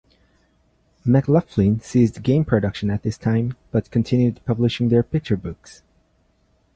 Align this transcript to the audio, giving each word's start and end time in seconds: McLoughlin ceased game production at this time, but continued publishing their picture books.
McLoughlin 1.05 1.79
ceased 1.83 2.23
game 2.23 2.43
production 2.43 2.89
at 2.89 3.03
this 3.03 3.19
time, 3.19 3.53
but 3.69 3.91
continued 3.91 4.43
publishing 4.45 4.89
their 4.89 5.03
picture 5.03 5.37
books. 5.37 5.83